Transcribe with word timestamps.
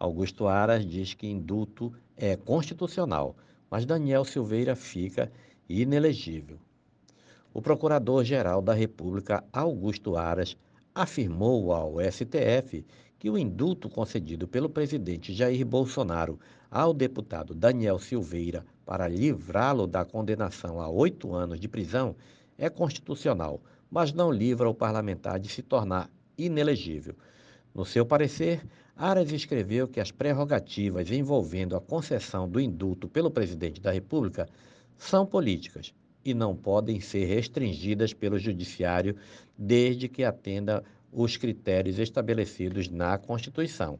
Augusto 0.00 0.48
Aras 0.48 0.86
diz 0.86 1.12
que 1.12 1.26
indulto 1.26 1.92
é 2.16 2.34
constitucional, 2.34 3.36
mas 3.70 3.84
Daniel 3.84 4.24
Silveira 4.24 4.74
fica 4.74 5.30
inelegível. 5.68 6.58
O 7.52 7.60
Procurador-Geral 7.60 8.62
da 8.62 8.72
República, 8.72 9.44
Augusto 9.52 10.16
Aras, 10.16 10.56
afirmou 10.94 11.70
ao 11.74 11.96
STF 12.00 12.82
que 13.18 13.28
o 13.28 13.36
indulto 13.36 13.90
concedido 13.90 14.48
pelo 14.48 14.70
presidente 14.70 15.34
Jair 15.34 15.66
Bolsonaro 15.66 16.40
ao 16.70 16.94
deputado 16.94 17.54
Daniel 17.54 17.98
Silveira 17.98 18.64
para 18.86 19.06
livrá-lo 19.06 19.86
da 19.86 20.02
condenação 20.06 20.80
a 20.80 20.88
oito 20.88 21.34
anos 21.34 21.60
de 21.60 21.68
prisão 21.68 22.16
é 22.56 22.70
constitucional, 22.70 23.60
mas 23.90 24.14
não 24.14 24.32
livra 24.32 24.66
o 24.66 24.74
parlamentar 24.74 25.38
de 25.38 25.50
se 25.50 25.60
tornar 25.60 26.08
inelegível. 26.38 27.14
No 27.74 27.84
seu 27.84 28.04
parecer, 28.04 28.62
Aras 28.96 29.32
escreveu 29.32 29.88
que 29.88 30.00
as 30.00 30.10
prerrogativas 30.10 31.10
envolvendo 31.10 31.76
a 31.76 31.80
concessão 31.80 32.48
do 32.48 32.60
indulto 32.60 33.08
pelo 33.08 33.30
presidente 33.30 33.80
da 33.80 33.90
República 33.90 34.48
são 34.98 35.24
políticas 35.24 35.94
e 36.24 36.34
não 36.34 36.54
podem 36.54 37.00
ser 37.00 37.24
restringidas 37.24 38.12
pelo 38.12 38.38
Judiciário 38.38 39.16
desde 39.56 40.08
que 40.08 40.24
atenda 40.24 40.84
os 41.12 41.36
critérios 41.36 41.98
estabelecidos 41.98 42.88
na 42.88 43.16
Constituição. 43.16 43.98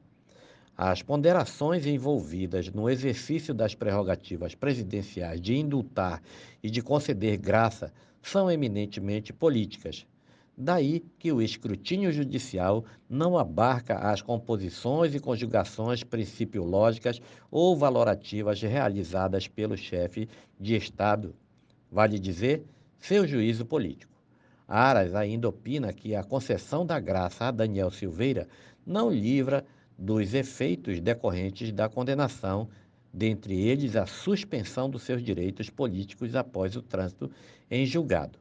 As 0.77 1.03
ponderações 1.03 1.87
envolvidas 1.87 2.71
no 2.71 2.89
exercício 2.89 3.53
das 3.53 3.75
prerrogativas 3.75 4.55
presidenciais 4.55 5.41
de 5.41 5.57
indultar 5.57 6.23
e 6.63 6.71
de 6.71 6.83
conceder 6.83 7.37
graça 7.37 7.93
são 8.23 8.51
eminentemente 8.51 9.33
políticas. 9.33 10.07
Daí 10.63 11.03
que 11.19 11.33
o 11.33 11.41
escrutínio 11.41 12.13
judicial 12.13 12.85
não 13.09 13.39
abarca 13.39 13.95
as 13.97 14.21
composições 14.21 15.15
e 15.15 15.19
conjugações 15.19 16.05
principiológicas 16.05 17.19
ou 17.51 17.75
valorativas 17.75 18.61
realizadas 18.61 19.49
pelo 19.49 19.75
chefe 19.75 20.29
de 20.61 20.77
Estado 20.77 21.35
vale 21.91 22.19
dizer, 22.19 22.63
seu 22.99 23.27
juízo 23.27 23.65
político. 23.65 24.13
Aras 24.69 25.15
ainda 25.15 25.49
opina 25.49 25.93
que 25.93 26.15
a 26.15 26.23
concessão 26.23 26.87
da 26.87 27.01
graça 27.01 27.47
a 27.47 27.51
Daniel 27.51 27.91
Silveira 27.91 28.47
não 28.87 29.11
livra 29.11 29.65
dos 29.99 30.33
efeitos 30.35 31.01
decorrentes 31.01 31.73
da 31.73 31.89
condenação, 31.89 32.69
dentre 33.13 33.59
eles 33.59 33.97
a 33.97 34.07
suspensão 34.07 34.89
dos 34.89 35.03
seus 35.03 35.23
direitos 35.23 35.69
políticos 35.69 36.37
após 36.37 36.77
o 36.77 36.83
trânsito 36.83 37.31
em 37.71 37.85
julgado. 37.85 38.39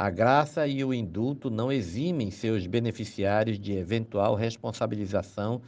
A 0.00 0.10
graça 0.10 0.64
e 0.64 0.84
o 0.84 0.94
indulto 0.94 1.50
não 1.50 1.72
eximem 1.72 2.30
seus 2.30 2.68
beneficiários 2.68 3.58
de 3.58 3.72
eventual 3.72 4.36
responsabilização 4.36 5.60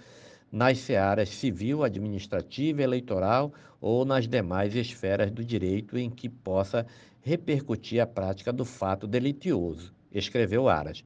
nas 0.53 0.79
searas 0.79 1.31
civil, 1.31 1.83
administrativa, 1.83 2.81
eleitoral 2.81 3.53
ou 3.81 4.05
nas 4.05 4.29
demais 4.29 4.77
esferas 4.77 5.33
do 5.33 5.45
direito 5.45 5.99
em 5.99 6.09
que 6.09 6.29
possa 6.29 6.87
repercutir 7.21 8.01
a 8.01 8.07
prática 8.07 8.53
do 8.53 8.65
fato 8.65 9.05
delitioso, 9.05 9.93
escreveu 10.13 10.69
Aras. 10.69 11.03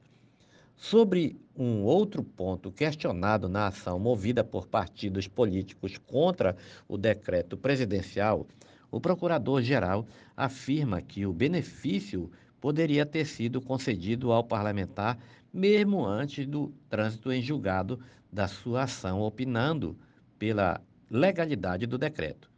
Sobre 0.77 1.34
um 1.56 1.83
outro 1.83 2.22
ponto 2.22 2.70
questionado 2.70 3.48
na 3.48 3.69
ação 3.69 3.98
movida 3.98 4.44
por 4.44 4.66
partidos 4.66 5.27
políticos 5.27 5.97
contra 5.97 6.55
o 6.86 6.98
decreto 6.98 7.56
presidencial, 7.56 8.47
o 8.91 9.00
procurador-geral 9.00 10.06
afirma 10.36 11.00
que 11.00 11.25
o 11.25 11.33
benefício 11.33 12.31
poderia 12.65 13.05
ter 13.05 13.27
sido 13.27 13.61
concedido 13.61 14.33
ao 14.33 14.43
parlamentar 14.43 15.19
mesmo 15.53 16.03
antes 16.07 16.47
do 16.47 16.73
trânsito 16.89 17.31
em 17.31 17.43
julgado 17.43 18.01
da 18.33 18.48
sua 18.48 18.84
ação, 18.84 19.21
opinando 19.21 19.95
pela 20.39 20.81
legalidade 21.11 21.84
do 21.84 21.98
decreto. 21.98 22.51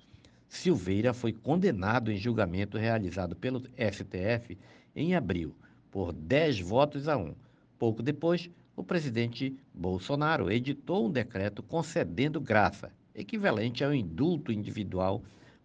Silveira 0.48 1.13
foi 1.13 1.33
condenado 1.33 2.13
em 2.13 2.17
julgamento 2.17 2.79
realizado 2.79 3.35
pelo 3.35 3.65
STF 3.71 4.57
em 4.95 5.17
abril, 5.17 5.53
por 5.91 6.13
10 6.13 6.61
votos 6.61 7.09
a 7.09 7.17
1. 7.17 7.35
Pouco 7.77 8.01
depois, 8.01 8.48
o 8.77 8.85
presidente 8.85 9.57
Bolsonaro 9.75 10.53
editou 10.53 11.09
um 11.09 11.11
decreto 11.11 11.64
concedendo 11.64 12.41
graça, 12.41 12.92
equivalente 13.13 13.83
ao 13.83 13.92
indulto 13.92 14.53
individual, 14.53 15.20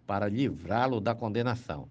para 0.08 0.28
livrá-lo 0.28 1.00
da 1.00 1.14
condenação. 1.14 1.88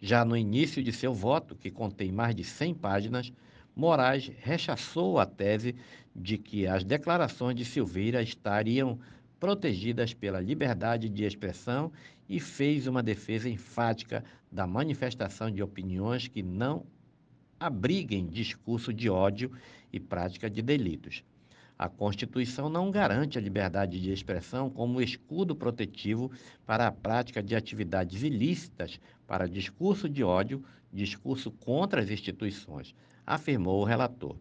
Já 0.00 0.24
no 0.24 0.36
início 0.36 0.82
de 0.82 0.92
seu 0.92 1.14
voto, 1.14 1.54
que 1.54 1.70
contém 1.70 2.12
mais 2.12 2.34
de 2.34 2.44
100 2.44 2.74
páginas, 2.74 3.32
Moraes 3.74 4.30
rechaçou 4.38 5.18
a 5.18 5.26
tese 5.26 5.74
de 6.14 6.38
que 6.38 6.66
as 6.66 6.84
declarações 6.84 7.56
de 7.56 7.64
Silveira 7.64 8.22
estariam 8.22 8.98
protegidas 9.38 10.14
pela 10.14 10.40
liberdade 10.40 11.08
de 11.08 11.24
expressão 11.24 11.92
e 12.28 12.40
fez 12.40 12.86
uma 12.86 13.02
defesa 13.02 13.48
enfática 13.48 14.24
da 14.50 14.66
manifestação 14.66 15.50
de 15.50 15.62
opiniões 15.62 16.26
que 16.26 16.42
não 16.42 16.86
abriguem 17.60 18.26
discurso 18.26 18.92
de 18.92 19.08
ódio 19.08 19.50
e 19.92 20.00
prática 20.00 20.48
de 20.48 20.62
delitos. 20.62 21.22
A 21.78 21.90
Constituição 21.90 22.70
não 22.70 22.90
garante 22.90 23.36
a 23.36 23.40
liberdade 23.40 24.00
de 24.00 24.10
expressão 24.10 24.70
como 24.70 25.02
escudo 25.02 25.54
protetivo 25.54 26.30
para 26.64 26.86
a 26.86 26.92
prática 26.92 27.42
de 27.42 27.54
atividades 27.54 28.22
ilícitas 28.22 28.98
para 29.26 29.46
discurso 29.46 30.08
de 30.08 30.24
ódio, 30.24 30.64
discurso 30.90 31.50
contra 31.50 32.00
as 32.00 32.08
instituições, 32.08 32.94
afirmou 33.26 33.82
o 33.82 33.84
relator. 33.84 34.36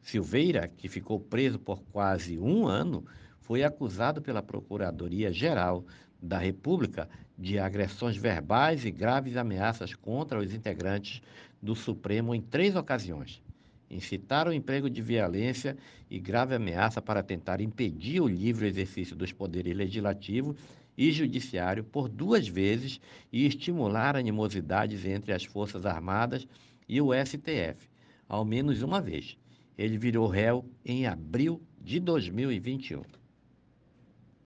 Silveira, 0.00 0.68
que 0.68 0.88
ficou 0.88 1.20
preso 1.20 1.58
por 1.58 1.82
quase 1.92 2.38
um 2.38 2.66
ano, 2.66 3.04
foi 3.40 3.62
acusado 3.62 4.22
pela 4.22 4.42
Procuradoria-Geral 4.42 5.84
da 6.22 6.38
República 6.38 7.10
de 7.36 7.58
agressões 7.58 8.16
verbais 8.16 8.86
e 8.86 8.90
graves 8.90 9.36
ameaças 9.36 9.94
contra 9.94 10.38
os 10.38 10.54
integrantes 10.54 11.20
do 11.60 11.74
Supremo 11.74 12.34
em 12.34 12.40
três 12.40 12.74
ocasiões. 12.74 13.42
Incitar 13.90 14.46
o 14.46 14.52
emprego 14.52 14.88
de 14.88 15.02
violência 15.02 15.76
e 16.08 16.20
grave 16.20 16.54
ameaça 16.54 17.02
para 17.02 17.22
tentar 17.22 17.60
impedir 17.60 18.20
o 18.20 18.28
livre 18.28 18.68
exercício 18.68 19.16
dos 19.16 19.32
poderes 19.32 19.76
legislativo 19.76 20.54
e 20.96 21.10
judiciário 21.10 21.82
por 21.82 22.08
duas 22.08 22.46
vezes 22.46 23.00
e 23.32 23.46
estimular 23.46 24.14
animosidades 24.14 25.04
entre 25.04 25.32
as 25.32 25.44
Forças 25.44 25.84
Armadas 25.84 26.46
e 26.88 27.00
o 27.00 27.10
STF, 27.12 27.88
ao 28.28 28.44
menos 28.44 28.82
uma 28.82 29.00
vez. 29.00 29.36
Ele 29.76 29.98
virou 29.98 30.28
réu 30.28 30.64
em 30.84 31.06
abril 31.06 31.60
de 31.80 31.98
2021. 31.98 33.19